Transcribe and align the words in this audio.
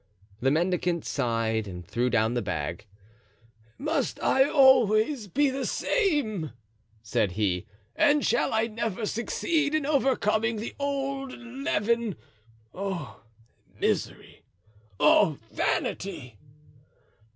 The 0.39 0.49
mendicant 0.49 1.05
sighed 1.05 1.67
and 1.67 1.85
threw 1.85 2.09
down 2.09 2.33
the 2.33 2.41
bag. 2.41 2.87
"Must 3.77 4.19
I 4.23 4.49
always 4.49 5.27
be 5.27 5.51
the 5.51 5.63
same?" 5.67 6.53
said 7.03 7.33
he, 7.33 7.67
"and 7.95 8.25
shall 8.25 8.51
I 8.51 8.65
never 8.65 9.05
succeed 9.05 9.75
in 9.75 9.85
overcoming 9.85 10.55
the 10.55 10.73
old 10.79 11.33
leaven? 11.37 12.15
Oh, 12.73 13.21
misery, 13.79 14.41
oh, 14.99 15.37
vanity!" 15.51 16.39